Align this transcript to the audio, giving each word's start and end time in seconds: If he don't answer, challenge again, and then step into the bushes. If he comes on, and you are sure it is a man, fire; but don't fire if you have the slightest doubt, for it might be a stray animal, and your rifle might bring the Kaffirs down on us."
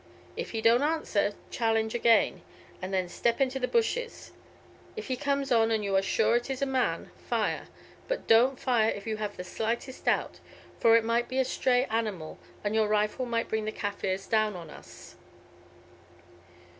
If 0.35 0.49
he 0.49 0.61
don't 0.61 0.81
answer, 0.81 1.35
challenge 1.51 1.93
again, 1.93 2.41
and 2.81 2.91
then 2.91 3.07
step 3.07 3.39
into 3.39 3.59
the 3.59 3.67
bushes. 3.67 4.31
If 4.95 5.09
he 5.09 5.15
comes 5.15 5.51
on, 5.51 5.69
and 5.69 5.83
you 5.83 5.95
are 5.95 6.01
sure 6.01 6.35
it 6.35 6.49
is 6.49 6.59
a 6.59 6.65
man, 6.65 7.11
fire; 7.29 7.67
but 8.07 8.25
don't 8.25 8.59
fire 8.59 8.89
if 8.89 9.05
you 9.05 9.17
have 9.17 9.37
the 9.37 9.43
slightest 9.43 10.05
doubt, 10.05 10.39
for 10.79 10.95
it 10.97 11.03
might 11.05 11.27
be 11.29 11.37
a 11.37 11.45
stray 11.45 11.85
animal, 11.85 12.39
and 12.63 12.73
your 12.73 12.87
rifle 12.87 13.27
might 13.27 13.47
bring 13.47 13.65
the 13.65 13.71
Kaffirs 13.71 14.25
down 14.25 14.55
on 14.55 14.71
us." 14.71 15.17